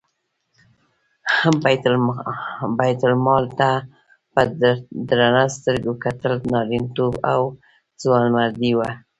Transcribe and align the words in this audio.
بیت 2.77 3.01
المال 3.09 3.43
ته 3.59 3.69
په 4.33 4.41
درنه 5.09 5.43
سترګه 5.55 5.91
کتل 6.03 6.33
نارینتوب 6.51 7.13
او 7.31 7.41
ځوانمردي 8.01 8.71
وه. 8.77 8.89